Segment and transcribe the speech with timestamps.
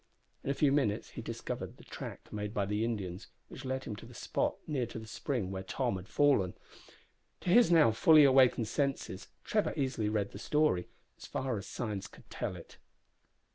[0.43, 3.95] In a few minutes he discovered the track made by the Indians, which led him
[3.97, 6.55] to the spot near to the spring where Tom had fallen.
[7.41, 10.87] To his now fully awakened senses Trevor easily read the story,
[11.19, 12.79] as far as signs could tell it.